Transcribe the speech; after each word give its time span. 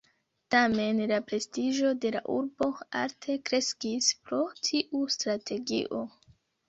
Tamen 0.53 1.01
la 1.11 1.17
prestiĝo 1.31 1.91
de 2.05 2.11
la 2.15 2.21
urbo 2.37 2.69
alte 3.01 3.35
kreskis 3.51 4.09
pro 4.25 4.41
tiu 4.69 5.03
strategio. 5.17 6.01